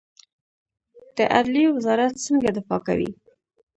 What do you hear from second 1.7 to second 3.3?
وزارت څنګه دفاع کوي؟